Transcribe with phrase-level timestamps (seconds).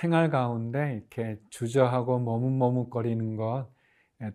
[0.00, 3.70] 생활 가운데 이렇게 주저하고 머뭇머뭇거리는 것,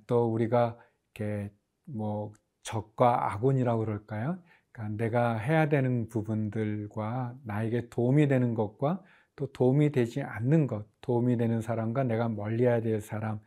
[0.06, 0.78] 또 우리가
[1.16, 1.52] 이렇게
[1.86, 4.38] 뭐 적과 악운이라고 그럴까요?
[4.72, 9.02] 그러니까 내가 해야 되는 부분들과 나에게 도움이 되는 것과
[9.36, 13.40] 또 도움이 되지 않는 것, 도움이 되는 사람과 내가 멀리해야 될 사람,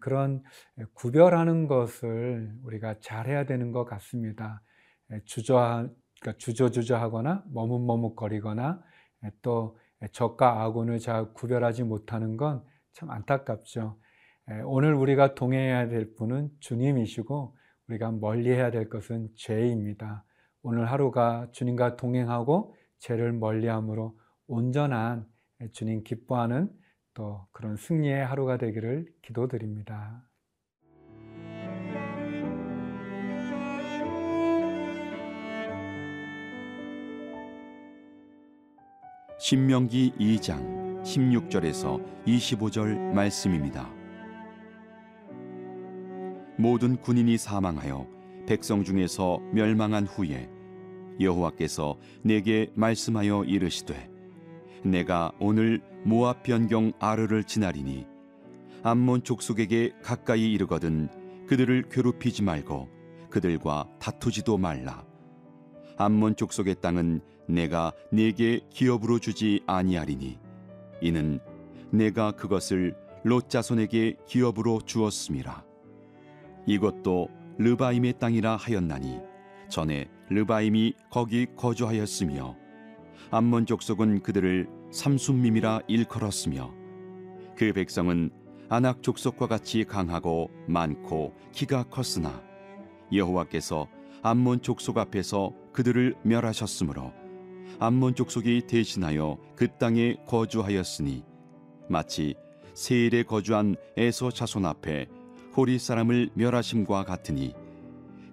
[0.00, 0.42] 그런
[0.94, 4.62] 구별하는 것을 우리가 잘해야 되는 것 같습니다.
[5.26, 5.90] 주저,
[6.22, 8.82] 그러니까 주저주저하거나 머뭇머뭇거리거나
[9.42, 9.76] 또
[10.12, 13.98] 적과 악운을 잘 구별하지 못하는 건 참 안타깝죠.
[14.64, 17.56] 오늘 우리가 동행해야 될 분은 주님이시고
[17.88, 20.24] 우리가 멀리해야 될 것은 죄입니다.
[20.62, 25.26] 오늘 하루가 주님과 동행하고 죄를 멀리함으로 온전한
[25.72, 26.70] 주님 기뻐하는
[27.14, 30.29] 또 그런 승리의 하루가 되기를 기도드립니다.
[39.42, 43.90] 신명기 2장 16절에서 25절 말씀입니다.
[46.58, 48.06] 모든 군인이 사망하여
[48.46, 50.50] 백성 중에서 멸망한 후에
[51.18, 54.10] 여호와께서 내게 말씀하여 이르시되
[54.84, 58.06] 내가 오늘 모압 변경 아르를 지나리니
[58.82, 61.08] 암몬 족속에게 가까이 이르거든
[61.46, 62.90] 그들을 괴롭히지 말고
[63.30, 65.06] 그들과 다투지도 말라
[65.96, 70.38] 암몬 족속의 땅은 내가 네게 기업으로 주지 아니하리니.
[71.00, 71.40] 이는
[71.90, 75.64] 내가 그것을 롯 자손에게 기업으로 주었음이라.
[76.66, 79.18] 이것도 르바임의 땅이라 하였나니
[79.68, 82.56] 전에 르바임이 거기 거주하였으며
[83.30, 86.72] 암몬 족속은 그들을 삼순밈이라 일컬었으며
[87.56, 88.30] 그 백성은
[88.68, 92.42] 아낙 족속과 같이 강하고 많고 키가 컸으나
[93.12, 93.88] 여호와께서
[94.22, 97.12] 암몬 족속 앞에서 그들을 멸하셨으므로
[97.82, 101.24] 암몬 족속이 대신하여 그 땅에 거주하였으니
[101.88, 102.34] 마치
[102.74, 105.08] 세일에 거주한 에서 자손 앞에
[105.56, 107.54] 호리 사람을 멸하심과 같으니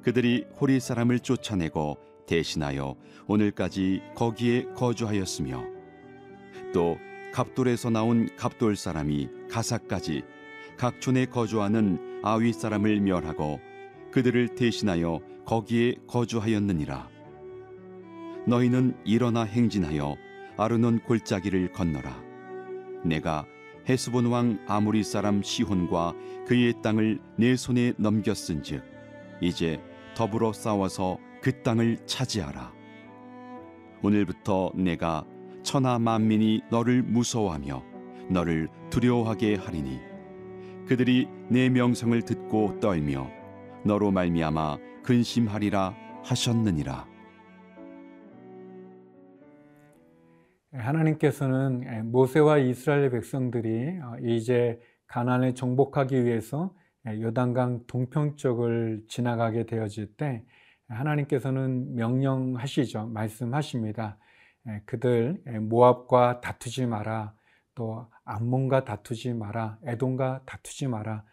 [0.01, 1.97] 그들이 호리 사람을 쫓아내고
[2.27, 2.95] 대신하여
[3.27, 5.63] 오늘까지 거기에 거주하였으며
[6.73, 6.97] 또
[7.31, 10.23] 갑돌에서 나온 갑돌 사람이 가사까지
[10.75, 13.61] 각 촌에 거주하는 아위 사람을 멸하고
[14.11, 17.16] 그들을 대신하여 거기에 거주하였느니라
[18.47, 20.15] 너희는 일어나 행진하여
[20.57, 22.19] 아르논 골짜기를 건너라
[23.03, 23.45] 내가
[23.87, 26.13] 헤스본 왕 아무리 사람 시혼과
[26.45, 28.83] 그의 땅을 내 손에 넘겼은즉
[29.41, 29.79] 이제
[30.15, 32.73] 더불어 싸워서 그 땅을 차지하라.
[34.01, 35.23] 오늘부터 내가
[35.63, 37.83] 천하 만민이 너를 무서워하며
[38.29, 39.99] 너를 두려워하게 하리니
[40.87, 43.29] 그들이 내 명성을 듣고 떨며
[43.85, 47.16] 너로 말미암아 근심하리라 하셨느니라.
[50.77, 60.45] 하나님께서는 모세와 이스라엘 백성들이 이제 가나안을 정복하기 위해서 요단강 동평쪽을 지나가게 되어질 때
[60.87, 63.07] 하나님께서는 명령하시죠.
[63.07, 64.17] 말씀하십니다.
[64.85, 67.33] 그들 모압과 다투지 마라.
[67.75, 69.79] 또 암몬과 다투지 마라.
[69.83, 71.23] 에돔과 다투지 마라.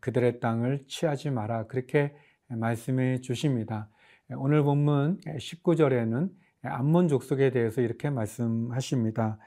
[0.00, 1.66] 그들의 땅을 취하지 마라.
[1.66, 2.14] 그렇게
[2.48, 3.88] 말씀해 주십니다.
[4.36, 6.30] 오늘 본문 19절에는
[6.62, 9.38] 암몬 족속에 대해서 이렇게 말씀하십니다.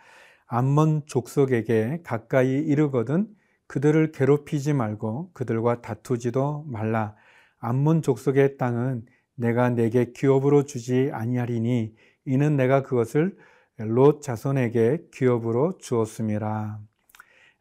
[0.48, 3.28] 암몬 족속에게 가까이 이르거든
[3.68, 7.16] 그들을 괴롭히지 말고 그들과 다투지도 말라.
[7.60, 13.36] 암몬 족속의 땅은 내가 내게 기업으로 주지 아니하리니 이는 내가 그것을
[13.78, 16.80] 롯 자손에게 기업으로 주었음이라.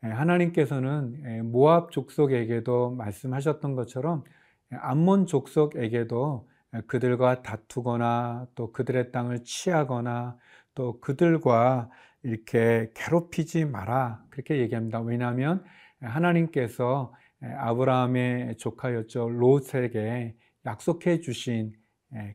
[0.03, 4.25] 하나님께서는 모압 족속에게도 말씀하셨던 것처럼
[4.71, 6.49] 암몬 족속에게도
[6.87, 10.39] 그들과 다투거나 또 그들의 땅을 취하거나
[10.75, 11.91] 또 그들과
[12.23, 15.01] 이렇게 괴롭히지 마라 그렇게 얘기합니다.
[15.01, 15.65] 왜냐하면
[16.01, 20.35] 하나님께서 아브라함의 조카였죠 롯에게
[20.65, 21.73] 약속해 주신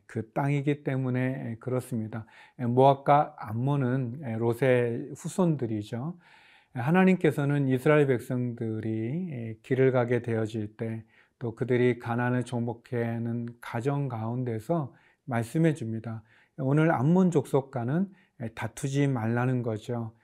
[0.06, 2.26] 그 땅이기 때문에 그렇습니다.
[2.58, 6.18] 모압과 암몬은 롯의 후손들이죠.
[6.74, 11.04] 하나님께서는 이스라엘 백성들이 길을 가게 되어질 때
[11.38, 14.94] 또 그들이 가난을 정복하는 가정 가운데서
[15.24, 16.22] 말씀해 줍니다.
[16.56, 18.08] 오늘 암몬 족속과는
[18.54, 20.14] 다투지 말라는 거죠.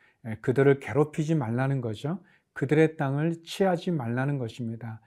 [0.40, 2.20] 그들을 괴롭히지 말라는 거죠.
[2.54, 5.00] 그들의 땅을 취하지 말라는 것입니다.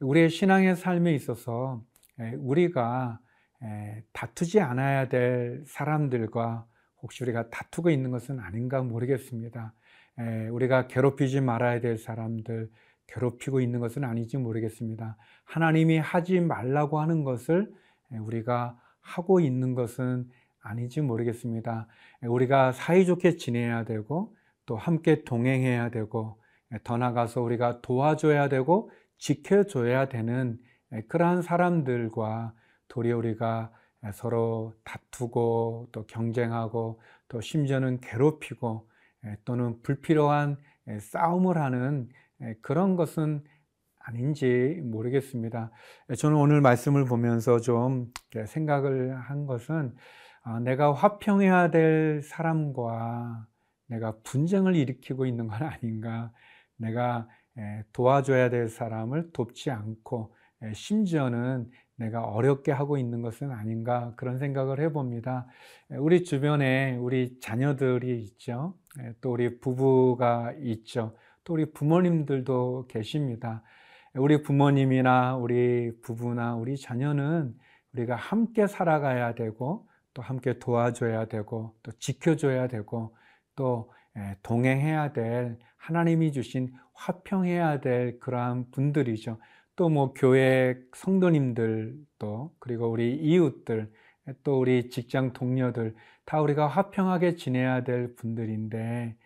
[0.00, 1.82] 우리의 신앙의 삶에 있어서
[2.38, 3.18] 우리가
[4.12, 6.66] 다투지 않아야 될 사람들과
[7.00, 9.72] 혹시 우리가 다투고 있는 것은 아닌가 모르겠습니다.
[10.50, 12.70] 우리가 괴롭히지 말아야 될 사람들,
[13.06, 15.16] 괴롭히고 있는 것은 아닌지 모르겠습니다.
[15.44, 17.72] 하나님이 하지 말라고 하는 것을
[18.10, 20.28] 우리가 하고 있는 것은
[20.60, 21.86] 아닌지 모르겠습니다.
[22.22, 24.34] 우리가 사이좋게 지내야 되고
[24.66, 26.40] 또 함께 동행해야 되고
[26.82, 30.58] 더 나가서 우리가 도와줘야 되고 지켜줘야 되는
[31.08, 32.54] 그러한 사람들과
[32.88, 33.70] 도리어 우리가
[34.12, 38.88] 서로 다투고 또 경쟁하고 또 심지어는 괴롭히고
[39.44, 40.58] 또는 불필요한
[41.00, 42.08] 싸움을 하는
[42.62, 43.42] 그런 것은
[43.98, 45.70] 아닌지 모르겠습니다.
[46.18, 48.12] 저는 오늘 말씀을 보면서 좀
[48.46, 49.94] 생각을 한 것은
[50.42, 53.46] 아, 내가 화평해야 될 사람과
[53.86, 56.32] 내가 분쟁을 일으키고 있는 건 아닌가.
[56.76, 57.26] 내가
[57.92, 60.34] 도와줘야 될 사람을 돕지 않고
[60.74, 65.46] 심지어는 내가 어렵게 하고 있는 것은 아닌가 그런 생각을 해봅니다.
[65.90, 68.74] 우리 주변에 우리 자녀들이 있죠.
[69.20, 71.16] 또 우리 부부가 있죠.
[71.44, 73.62] 또 우리 부모님들도 계십니다.
[74.14, 77.54] 우리 부모님이나 우리 부부나 우리 자녀는
[77.92, 83.16] 우리가 함께 살아가야 되고 또 함께 도와줘야 되고 또 지켜줘야 되고
[83.56, 83.92] 또
[84.42, 89.38] 동행해야 될 하나님이 주신 화평해야 될 그러한 분들이죠.
[89.76, 93.90] 또 뭐 교회 성도님들도 그리고 우리 이웃들
[94.44, 95.94] 또 우리 직장 동료들
[96.24, 99.16] 다 우리가 화평하게 지내야 될 분들인데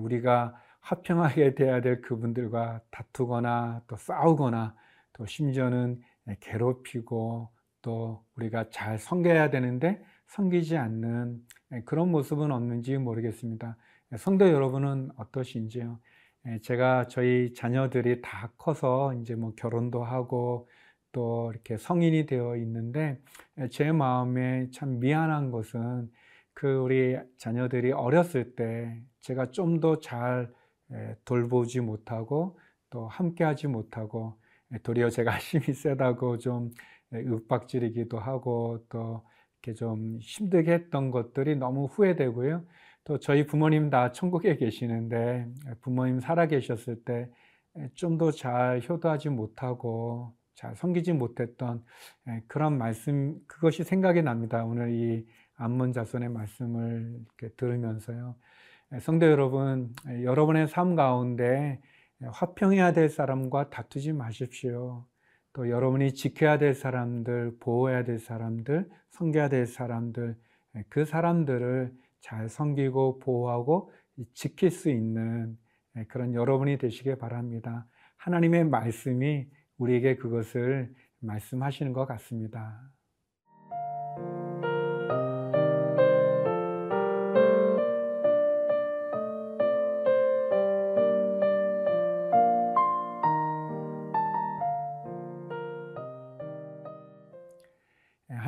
[0.00, 0.54] 우리가
[0.86, 4.76] 화평하게 돼야 될 그분들과 다투거나 또 싸우거나
[5.14, 6.00] 또 심지어는
[6.38, 7.50] 괴롭히고
[7.82, 11.42] 또 우리가 잘 섬겨야 되는데 섬기지 않는
[11.86, 13.76] 그런 모습은 없는지 모르겠습니다.
[14.16, 15.98] 성도 여러분은 어떠신지요?
[16.62, 20.68] 제가 저희 자녀들이 다 커서 이제 뭐 결혼도 하고
[21.10, 23.18] 또 이렇게 성인이 되어 있는데
[23.70, 26.08] 제 마음에 참 미안한 것은
[26.54, 30.48] 그 우리 자녀들이 어렸을 때 제가 좀 더 잘
[31.24, 32.58] 돌보지 못하고
[32.90, 34.38] 또 함께하지 못하고
[34.82, 36.72] 도리어 제가 힘이 세다고 좀
[37.12, 39.24] 윽박지르기도 하고 또
[39.62, 42.64] 이렇게 좀 힘들게 했던 것들이 너무 후회되고요.
[43.04, 45.46] 또 저희 부모님 다 천국에 계시는데
[45.82, 47.28] 부모님 살아 계셨을 때
[47.94, 51.84] 좀 더 잘 효도하지 못하고 잘 섬기지 못했던
[52.48, 54.64] 그런 말씀 그것이 생각이 납니다.
[54.64, 57.20] 오늘 이 안문 자손의 말씀을
[57.56, 58.36] 들으면서요.
[59.00, 59.92] 성도 여러분,
[60.22, 61.80] 여러분의 삶 가운데
[62.22, 65.04] 화평해야 될 사람과 다투지 마십시오.
[65.52, 70.36] 또 여러분이 지켜야 될 사람들, 보호해야 될 사람들, 섬겨야 될 사람들,
[70.88, 73.90] 그 사람들을 잘 섬기고 보호하고
[74.34, 75.58] 지킬 수 있는
[76.08, 77.86] 그런 여러분이 되시길 바랍니다.
[78.18, 79.48] 하나님의 말씀이
[79.78, 82.80] 우리에게 그것을 말씀하시는 것 같습니다.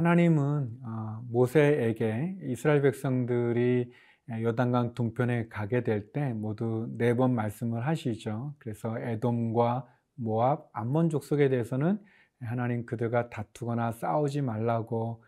[0.08, 3.92] 하나님은 어, 모세에게 이스라엘 백성들이
[4.40, 8.54] 요단강 동편에 가게 될 때 모두 네 번 말씀을 하시죠.
[8.58, 11.98] 그래서 에돔과 모압, 암몬 족속에 대해서는
[12.40, 15.22] 하나님 그들과 다투거나 싸우지 말라고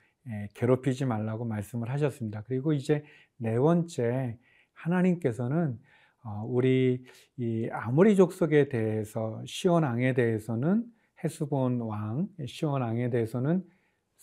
[0.55, 2.43] 괴롭히지 말라고 말씀을 하셨습니다.
[2.47, 3.05] 그리고 이제
[3.37, 4.39] 네 번째
[4.73, 5.79] 하나님께서는
[6.25, 7.05] 어, 우리
[7.37, 10.85] 이 아모리 족속에 대해서 시온 왕에 대해서는
[11.23, 13.63] 헤스본 왕 시온 왕에 대해서는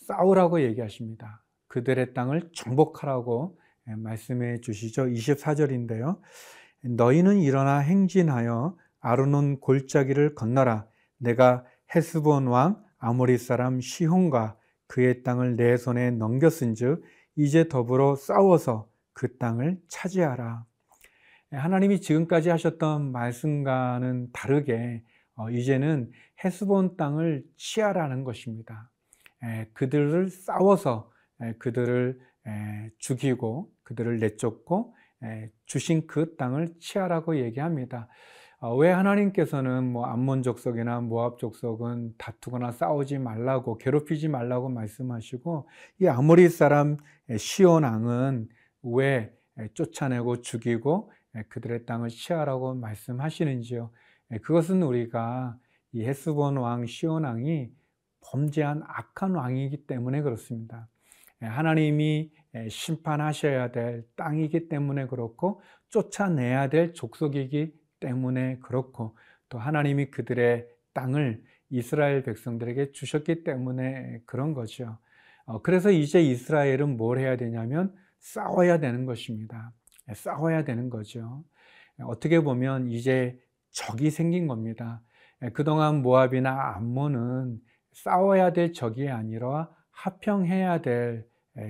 [0.08, 1.44] 싸우라고 얘기하십니다.
[1.68, 3.60] 그들의 땅을 정복하라고
[3.90, 5.06] 예, 말씀해 주시죠.
[5.06, 6.20] 24절인데요.
[6.82, 10.88] 너희는 일어나 행진하여 아르논 골짜기를 건너라.
[11.18, 17.04] 내가 헤스본 왕 아모리 사람 시혼과 그의 땅을 내 손에 넘겼은즉
[17.36, 20.66] 이제 더불어 싸워서 그 땅을 차지하라.
[21.54, 25.04] 예, 하나님이 지금까지 하셨던 말씀과는 다르게
[25.36, 26.12] 어, 이제는
[26.44, 28.90] 헤스본 땅을 취하라는 것입니다.
[29.74, 31.12] 그들을 싸워서
[31.60, 32.20] 그들을
[32.98, 34.96] 죽이고 그들을 내쫓고
[35.66, 38.08] 주신 그 땅을 취하라고 얘기합니다.
[38.60, 45.70] 어, 왜 하나님께서는 뭐 암몬 족속이나 모압 족속은 다투거나 싸우지 말라고 괴롭히지 말라고 말씀하시고
[46.02, 46.98] 이 아모리 사람
[47.38, 48.50] 시온 왕은
[48.82, 49.32] 왜
[49.76, 51.12] 쫓아내고 죽이고
[51.50, 53.92] 그들의 땅을 취하라고 말씀하시는지요?
[54.42, 55.56] 그것은 우리가
[55.92, 57.70] 이 헤스본 왕 시온 왕이
[58.32, 60.88] 범죄한 악한 왕이기 때문에 그렇습니다.
[61.42, 69.18] 예, 하나님이 예, 심판하셔야 될 땅이기 때문에 그렇고 쫓아내야 될 족속이기 때문에 그렇고
[69.50, 74.98] 또 하나님이 그들의 땅을 이스라엘 백성들에게 주셨기 때문에 그런 거죠.
[75.46, 79.72] 어, 그래서 이제 이스라엘은 뭘 해야 되냐면 싸워야 되는 것입니다.
[80.10, 81.44] 예, 싸워야 되는 거죠.
[82.02, 83.40] 어떻게 보면 이제
[83.72, 85.02] 적이 생긴 겁니다.
[85.54, 87.60] 그동안 모압이나 암몬은
[88.04, 91.26] 싸워야 될 적이 아니라 합평해야 될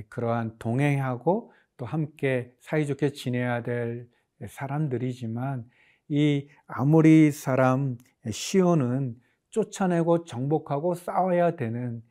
[0.09, 4.07] 그러한 동행하고 또 함께 사이좋게 지내야 될
[4.45, 5.65] 사람들이지만
[6.09, 7.97] 이 아모리 사람
[8.29, 9.15] 시온은
[9.49, 12.03] 쫓아내고 정복하고 싸워야 되는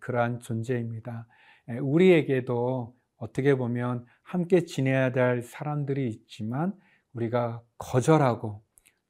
[0.00, 1.26] 그러한 존재입니다.
[1.80, 6.74] 우리에게도 어떻게 보면 함께 지내야 될 사람들이 있지만
[7.12, 8.62] 우리가 거절하고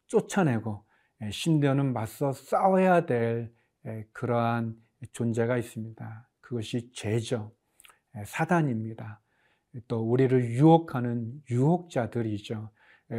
[0.07, 0.85] 쫓아내고
[1.31, 3.51] 심지어는 맞서 싸워야 될
[4.13, 4.75] 그러한
[5.13, 6.29] 존재가 있습니다.
[6.41, 7.53] 그것이 죄죠.
[8.25, 9.21] 사단입니다.
[9.87, 12.71] 또 우리를 유혹하는 유혹자들이죠.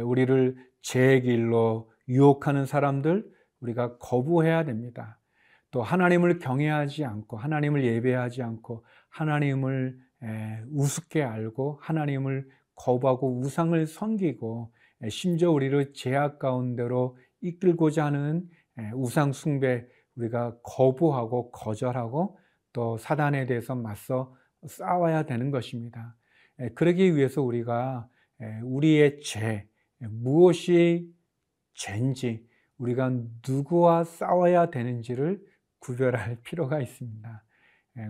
[0.04, 3.24] 우리를 제 길로 유혹하는 사람들
[3.60, 5.18] 우리가 거부해야 됩니다.
[5.70, 9.98] 또 하나님을 경외하지 않고 하나님을 예배하지 않고 하나님을
[10.70, 14.72] 우습게 알고 하나님을 거부하고 우상을 섬기고
[15.08, 18.48] 심지어 우리를 제약 가운데로 이끌고자 하는
[18.94, 22.38] 우상 숭배 우리가 거부하고 거절하고
[22.72, 24.34] 또 사단에 대해서 맞서
[24.66, 26.16] 싸워야 되는 것입니다.
[26.74, 28.08] 그러기 위해서 우리가
[28.62, 31.12] 우리의 죄, 무엇이
[31.74, 32.46] 죄인지,
[32.78, 33.10] 우리가
[33.46, 35.40] 누구와 싸워야 되는지를
[35.78, 37.44] 구별할 필요가 있습니다.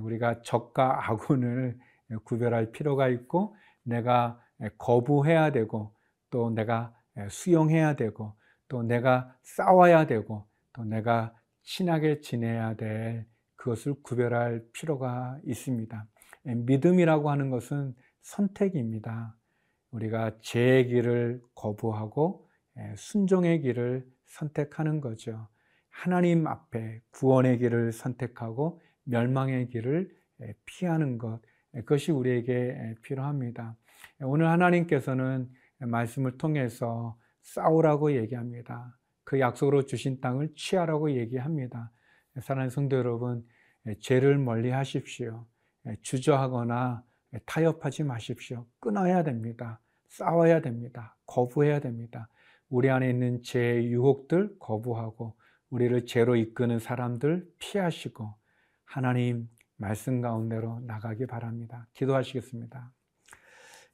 [0.01, 1.79] 우리가 적과 아군을
[2.25, 4.41] 구별할 필요가 있고, 내가
[4.79, 5.95] 거부해야 되고,
[6.31, 6.95] 또 내가
[7.31, 8.35] 수용해야 되고,
[8.69, 13.27] 또 내가 싸워야 되고, 또 내가 친하게 지내야 될
[13.57, 16.07] 그것을 구별할 필요가 있습니다.
[16.45, 19.37] 믿음이라고 하는 것은 선택입니다.
[19.91, 22.49] 우리가 죄의 길을 거부하고
[22.97, 25.49] 순종의 길을 선택하는 거죠.
[25.91, 30.11] 하나님 앞에 구원의 길을 선택하고 멸망의 길을
[30.65, 31.41] 피하는 것.
[31.73, 33.77] 그것이 우리에게 필요합니다.
[34.21, 38.97] 오늘 하나님께서는 말씀을 통해서 싸우라고 얘기합니다.
[39.33, 41.91] 그 약속으로 주신 땅을 취하라고 얘기합니다.
[42.39, 43.43] 사랑하는 성도 여러분,
[44.01, 45.47] 죄를 멀리 하십시오.
[46.03, 47.03] 주저하거나
[47.47, 48.67] 타협하지 마십시오.
[48.79, 49.81] 끊어야 됩니다.
[50.09, 51.17] 싸워야 됩니다.
[51.25, 52.29] 거부해야 됩니다.
[52.69, 55.35] 우리 안에 있는 죄 유혹들 거부하고
[55.71, 58.35] 우리를 죄로 이끄는 사람들 피하시고
[58.85, 59.49] 하나님
[59.79, 61.89] 말씀 가운데로 나가기 바랍니다.
[61.95, 62.93] 기도하시겠습니다.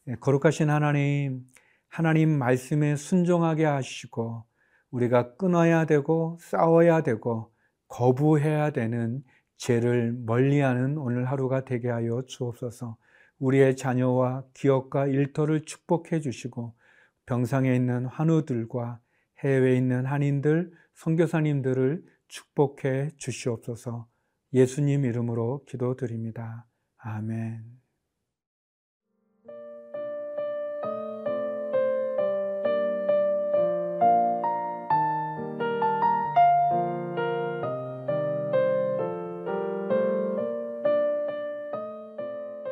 [0.08, 1.46] 예, 거룩하신 하나님,
[1.86, 4.47] 하나님 말씀에 순종하게 하시고
[4.90, 7.52] 우리가 끊어야 되고 싸워야 되고
[7.88, 9.22] 거부해야 되는
[9.56, 12.96] 죄를 멀리하는 오늘 하루가 되게 하여 주옵소서.
[13.38, 16.74] 우리의 자녀와 기업과 일터를 축복해 주시고
[17.26, 19.00] 병상에 있는 환우들과
[19.44, 24.08] 해외에 있는 한인들, 선교사님들을 축복해 주시옵소서.
[24.52, 26.66] 예수님 이름으로 기도드립니다.
[26.96, 27.87] 아멘.